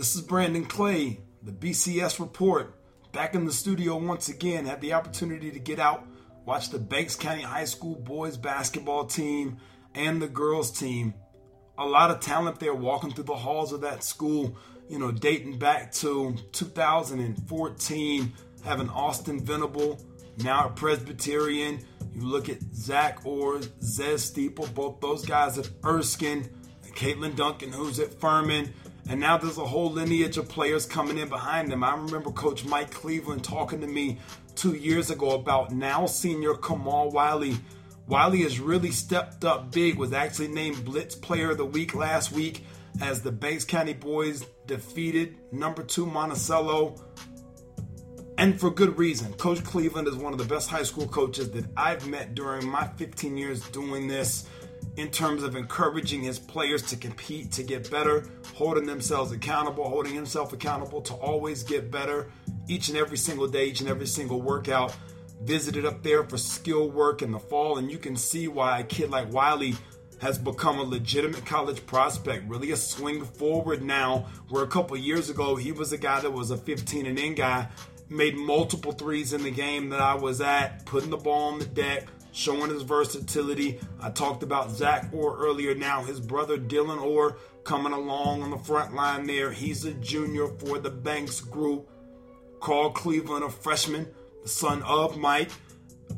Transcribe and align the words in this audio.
This 0.00 0.14
is 0.14 0.22
Brandon 0.22 0.64
Clay, 0.64 1.20
the 1.42 1.52
BCS 1.52 2.20
Report. 2.20 2.74
Back 3.12 3.34
in 3.34 3.44
the 3.44 3.52
studio 3.52 3.98
once 3.98 4.30
again, 4.30 4.64
had 4.64 4.80
the 4.80 4.94
opportunity 4.94 5.50
to 5.50 5.58
get 5.58 5.78
out, 5.78 6.06
watch 6.46 6.70
the 6.70 6.78
Banks 6.78 7.16
County 7.16 7.42
High 7.42 7.66
School 7.66 7.96
boys 7.96 8.38
basketball 8.38 9.04
team 9.04 9.58
and 9.94 10.22
the 10.22 10.26
girls 10.26 10.70
team. 10.70 11.12
A 11.76 11.84
lot 11.84 12.10
of 12.10 12.20
talent 12.20 12.60
there 12.60 12.72
walking 12.72 13.10
through 13.10 13.24
the 13.24 13.34
halls 13.34 13.74
of 13.74 13.82
that 13.82 14.02
school, 14.02 14.56
you 14.88 14.98
know, 14.98 15.12
dating 15.12 15.58
back 15.58 15.92
to 15.96 16.34
2014, 16.52 18.32
having 18.64 18.88
Austin 18.88 19.44
Venable, 19.44 20.00
now 20.38 20.68
a 20.68 20.70
Presbyterian. 20.70 21.78
You 22.14 22.22
look 22.22 22.48
at 22.48 22.62
Zach 22.72 23.26
Orr, 23.26 23.58
Zez 23.58 24.20
Steeple, 24.20 24.68
both 24.68 25.02
those 25.02 25.26
guys 25.26 25.58
at 25.58 25.68
Erskine, 25.84 26.48
Caitlin 26.94 27.36
Duncan, 27.36 27.70
who's 27.70 28.00
at 28.00 28.18
Furman. 28.18 28.72
And 29.10 29.18
now 29.18 29.36
there's 29.36 29.58
a 29.58 29.66
whole 29.66 29.90
lineage 29.90 30.38
of 30.38 30.48
players 30.48 30.86
coming 30.86 31.18
in 31.18 31.28
behind 31.28 31.68
them. 31.68 31.82
I 31.82 31.96
remember 31.96 32.30
Coach 32.30 32.64
Mike 32.64 32.92
Cleveland 32.92 33.42
talking 33.42 33.80
to 33.80 33.88
me 33.88 34.20
two 34.54 34.76
years 34.76 35.10
ago 35.10 35.32
about 35.32 35.72
now 35.72 36.06
senior 36.06 36.54
Kamal 36.54 37.10
Wiley. 37.10 37.56
Wiley 38.06 38.42
has 38.42 38.60
really 38.60 38.92
stepped 38.92 39.44
up 39.44 39.72
big, 39.72 39.96
was 39.96 40.12
actually 40.12 40.46
named 40.46 40.84
Blitz 40.84 41.16
Player 41.16 41.50
of 41.50 41.58
the 41.58 41.66
Week 41.66 41.92
last 41.92 42.30
week 42.30 42.64
as 43.00 43.20
the 43.20 43.32
Banks 43.32 43.64
County 43.64 43.94
boys 43.94 44.46
defeated 44.68 45.34
number 45.50 45.82
two 45.82 46.06
Monticello. 46.06 46.94
And 48.38 48.60
for 48.60 48.70
good 48.70 48.96
reason. 48.96 49.32
Coach 49.32 49.64
Cleveland 49.64 50.06
is 50.06 50.14
one 50.14 50.32
of 50.32 50.38
the 50.38 50.44
best 50.44 50.70
high 50.70 50.84
school 50.84 51.08
coaches 51.08 51.50
that 51.50 51.64
I've 51.76 52.06
met 52.06 52.36
during 52.36 52.64
my 52.64 52.86
15 52.96 53.36
years 53.36 53.68
doing 53.70 54.06
this 54.06 54.48
in 54.96 55.10
terms 55.10 55.42
of 55.42 55.56
encouraging 55.56 56.22
his 56.22 56.38
players 56.38 56.82
to 56.82 56.96
compete, 56.96 57.52
to 57.52 57.62
get 57.62 57.90
better, 57.90 58.26
holding 58.60 58.84
themselves 58.84 59.32
accountable, 59.32 59.88
holding 59.88 60.12
himself 60.12 60.52
accountable 60.52 61.00
to 61.00 61.14
always 61.14 61.62
get 61.62 61.90
better 61.90 62.30
each 62.68 62.90
and 62.90 62.98
every 62.98 63.16
single 63.16 63.48
day, 63.48 63.64
each 63.64 63.80
and 63.80 63.88
every 63.88 64.06
single 64.06 64.42
workout. 64.42 64.94
Visited 65.40 65.86
up 65.86 66.02
there 66.02 66.24
for 66.24 66.36
skill 66.36 66.90
work 66.90 67.22
in 67.22 67.32
the 67.32 67.38
fall, 67.38 67.78
and 67.78 67.90
you 67.90 67.96
can 67.96 68.14
see 68.14 68.48
why 68.48 68.80
a 68.80 68.84
kid 68.84 69.08
like 69.08 69.32
Wiley 69.32 69.76
has 70.20 70.36
become 70.36 70.78
a 70.78 70.82
legitimate 70.82 71.46
college 71.46 71.86
prospect, 71.86 72.46
really 72.50 72.72
a 72.72 72.76
swing 72.76 73.24
forward 73.24 73.82
now. 73.82 74.26
Where 74.50 74.62
a 74.62 74.68
couple 74.68 74.94
years 74.98 75.30
ago 75.30 75.56
he 75.56 75.72
was 75.72 75.94
a 75.94 75.98
guy 75.98 76.20
that 76.20 76.30
was 76.30 76.50
a 76.50 76.58
15 76.58 77.06
and 77.06 77.18
in 77.18 77.34
guy, 77.36 77.66
made 78.10 78.36
multiple 78.36 78.92
threes 78.92 79.32
in 79.32 79.42
the 79.42 79.50
game 79.50 79.88
that 79.88 80.02
I 80.02 80.16
was 80.16 80.42
at, 80.42 80.84
putting 80.84 81.08
the 81.08 81.16
ball 81.16 81.54
on 81.54 81.60
the 81.60 81.64
deck, 81.64 82.08
showing 82.32 82.70
his 82.70 82.82
versatility. 82.82 83.80
I 84.00 84.10
talked 84.10 84.42
about 84.42 84.70
Zach 84.70 85.08
Orr 85.12 85.36
earlier. 85.38 85.74
Now 85.74 86.02
his 86.02 86.20
brother 86.20 86.58
Dylan 86.58 87.00
Orr 87.02 87.36
coming 87.64 87.92
along 87.92 88.42
on 88.42 88.50
the 88.50 88.58
front 88.58 88.94
line 88.94 89.26
there. 89.26 89.50
He's 89.52 89.84
a 89.84 89.92
junior 89.94 90.48
for 90.48 90.78
the 90.78 90.90
Banks 90.90 91.40
group. 91.40 91.88
Carl 92.60 92.90
Cleveland, 92.90 93.44
a 93.44 93.48
freshman, 93.48 94.06
the 94.42 94.48
son 94.48 94.82
of 94.82 95.16
Mike. 95.16 95.50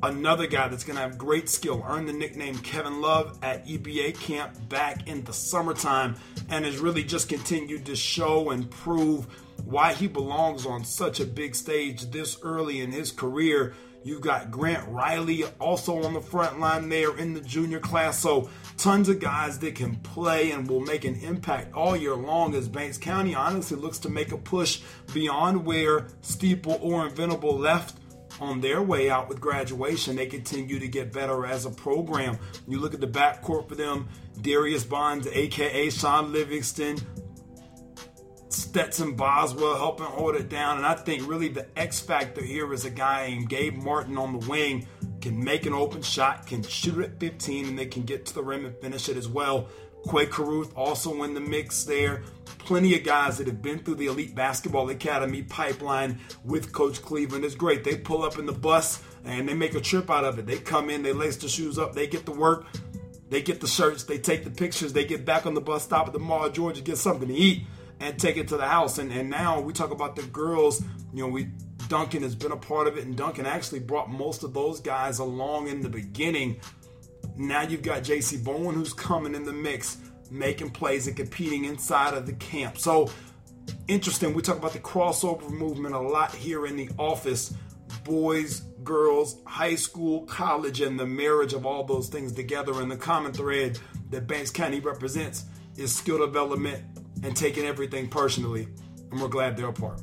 Another 0.03 0.47
guy 0.47 0.67
that's 0.69 0.83
going 0.83 0.97
to 0.97 1.03
have 1.03 1.17
great 1.17 1.49
skill, 1.49 1.85
earned 1.87 2.09
the 2.09 2.13
nickname 2.13 2.59
Kevin 2.59 3.01
Love 3.01 3.39
at 3.43 3.65
EBA 3.67 4.19
camp 4.19 4.69
back 4.69 5.07
in 5.07 5.23
the 5.23 5.33
summertime, 5.33 6.17
and 6.49 6.65
has 6.65 6.79
really 6.79 7.05
just 7.05 7.29
continued 7.29 7.87
to 7.87 7.95
show 7.95 8.51
and 8.51 8.69
prove 8.71 9.27
why 9.65 9.93
he 9.93 10.09
belongs 10.09 10.67
on 10.67 10.85
such 10.85 11.21
a 11.21 11.25
big 11.25 11.55
stage 11.55 12.11
this 12.11 12.39
early 12.43 12.81
in 12.81 12.91
his 12.91 13.13
career 13.13 13.75
You've 14.05 14.20
got 14.20 14.50
Grant 14.50 14.89
Riley 14.89 15.45
also 15.61 16.03
on 16.03 16.14
the 16.14 16.20
front 16.20 16.58
line 16.58 16.89
there 16.89 17.17
in 17.17 17.34
the 17.34 17.41
junior 17.41 17.78
class. 17.78 18.19
So 18.19 18.50
tons 18.77 19.08
of 19.08 19.20
guys 19.20 19.58
that 19.61 19.75
can 19.77 19.97
play 19.97 20.50
and 20.50 20.69
will 20.69 20.81
make 20.81 21.05
an 21.05 21.17
impact 21.17 21.72
all 21.75 21.97
year 21.97 22.14
long 22.14 22.55
as 22.55 22.69
Banks 22.69 22.98
County 22.98 23.34
honestly 23.34 23.77
looks 23.77 23.98
to 24.00 24.08
make 24.08 24.33
a 24.33 24.39
push 24.39 24.80
beyond 25.14 25.64
where 25.64 26.08
Steeple 26.20 26.78
or 26.83 27.08
Venable 27.08 27.56
left 27.56 27.97
on 28.41 28.61
their 28.61 28.83
way 28.83 29.08
out 29.08 29.28
with 29.28 29.41
graduation. 29.41 30.17
They 30.17 30.27
continue 30.27 30.78
to 30.78 30.89
get 30.89 31.12
better 31.12 31.46
as 31.46 31.64
a 31.64 31.70
program. 31.70 32.39
You 32.67 32.80
look 32.80 32.95
at 32.95 33.01
the 33.01 33.07
backcourt 33.07 33.68
for 33.68 33.74
them, 33.74 34.08
Darius 34.41 34.85
Bonds, 34.85 35.29
aka 35.29 35.91
Shaun 35.91 36.33
Livingston, 36.33 36.98
Stetson 38.73 39.13
Boswell 39.13 39.77
helping 39.77 40.07
hold 40.07 40.35
it 40.35 40.49
down. 40.49 40.79
And 40.79 40.87
I 40.87 40.95
think 40.95 41.29
really 41.29 41.49
the 41.49 41.67
X 41.79 42.01
factor 42.01 42.43
here 42.43 42.73
is 42.73 42.87
a 42.87 42.91
guy 42.91 43.29
named 43.29 43.51
Gabe 43.51 43.75
Martin 43.75 44.17
on 44.17 44.41
the 44.41 44.49
wing 44.49 44.87
can 45.21 45.45
make 45.45 45.67
an 45.67 45.75
open 45.75 46.01
shot, 46.01 46.47
can 46.47 46.63
shoot 46.63 46.99
at 47.05 47.21
15, 47.21 47.67
and 47.67 47.79
they 47.79 47.85
can 47.85 48.05
get 48.05 48.25
to 48.25 48.35
the 48.35 48.43
rim 48.43 48.65
and 48.65 48.75
finish 48.79 49.11
it 49.11 49.19
as 49.19 49.29
well. 49.29 49.69
Quay 50.11 50.25
Caruth 50.25 50.73
also 50.75 51.23
in 51.23 51.35
the 51.35 51.41
mix 51.41 51.85
there. 51.85 52.23
Plenty 52.61 52.97
of 52.97 53.05
guys 53.05 53.37
that 53.37 53.47
have 53.47 53.61
been 53.61 53.81
through 53.81 53.97
the 53.97 54.07
Elite 54.07 54.35
Basketball 54.35 54.89
Academy 54.89 55.43
pipeline 55.43 56.19
with 56.43 56.73
Coach 56.73 57.03
Cleveland. 57.03 57.45
It's 57.45 57.55
great. 57.55 57.85
They 57.85 57.99
pull 57.99 58.23
up 58.23 58.39
in 58.39 58.47
the 58.47 58.53
bus 58.53 59.03
and 59.27 59.47
they 59.47 59.53
make 59.53 59.75
a 59.75 59.83
trip 59.83 60.11
out 60.11 60.25
of 60.25 60.39
it. 60.39 60.47
They 60.47 60.57
come 60.57 60.89
in, 60.89 61.03
they 61.03 61.13
lace 61.13 61.37
the 61.37 61.47
shoes 61.47 61.79
up, 61.79 61.93
they 61.93 62.07
get 62.07 62.25
to 62.25 62.33
work, 62.33 62.65
they 63.29 63.43
get 63.43 63.61
the 63.61 63.69
shirts, 63.69 64.05
they 64.05 64.17
take 64.17 64.45
the 64.45 64.51
pictures, 64.51 64.95
they 64.95 65.05
get 65.05 65.27
back 65.27 65.45
on 65.45 65.53
the 65.53 65.61
bus 65.61 65.85
stop 65.85 66.07
at 66.07 66.15
the 66.15 66.19
mall, 66.19 66.49
Georgia, 66.49 66.81
get 66.81 66.97
something 66.97 67.29
to 67.29 67.35
eat 67.35 67.67
and 68.02 68.18
take 68.18 68.36
it 68.36 68.48
to 68.48 68.57
the 68.57 68.67
house. 68.67 68.98
And 68.98 69.13
and 69.13 69.30
now 69.30 69.61
we 69.61 69.73
talk 69.73 69.92
about 69.92 70.17
the 70.17 70.23
girls. 70.24 70.83
You 71.14 71.24
know, 71.24 71.29
we 71.29 71.48
Duncan 71.89 72.23
has 72.23 72.35
been 72.35 72.52
a 72.52 72.57
part 72.57 72.89
of 72.89 72.98
it, 72.98 73.05
and 73.05 73.17
Duncan 73.17 73.46
actually 73.46 73.80
brought 73.80 74.11
most 74.11 74.42
of 74.42 74.52
those 74.52 74.80
guys 74.80 75.18
along 75.18 75.68
in 75.68 75.80
the 75.80 75.89
beginning. 75.89 76.61
Now 77.36 77.62
you've 77.62 77.83
got 77.83 78.02
J.C. 78.02 78.39
Bowen 78.39 78.74
who's 78.74 78.92
coming 78.92 79.35
in 79.35 79.45
the 79.45 79.52
mix, 79.52 79.98
making 80.30 80.70
plays 80.70 81.07
and 81.07 81.17
competing 81.17 81.64
inside 81.64 82.14
of 82.14 82.27
the 82.27 82.33
camp. 82.35 82.79
So 82.79 83.11
interesting. 83.89 84.35
We 84.35 84.42
talk 84.42 84.58
about 84.58 84.73
the 84.73 84.80
crossover 84.80 85.48
movement 85.51 85.95
a 85.95 86.01
lot 86.01 86.35
here 86.35 86.67
in 86.67 86.77
the 86.77 86.91
office. 86.98 87.55
Boys, 88.05 88.61
girls, 88.83 89.41
high 89.46 89.77
school, 89.77 90.23
college, 90.23 90.80
and 90.80 90.98
the 90.98 91.07
marriage 91.07 91.52
of 91.52 91.64
all 91.64 91.85
those 91.85 92.08
things 92.08 92.33
together. 92.33 92.80
And 92.80 92.91
the 92.91 92.96
common 92.96 93.33
thread 93.33 93.79
that 94.11 94.27
Banks 94.27 94.51
County 94.51 94.80
represents 94.80 95.45
is 95.77 95.95
skill 95.95 96.18
development 96.18 96.83
and 97.23 97.37
taking 97.37 97.65
everything 97.65 98.09
personally. 98.09 98.69
And 99.11 99.21
we're 99.21 99.29
glad 99.29 99.57
they're 99.57 99.69
a 99.69 99.73
part. 99.73 100.01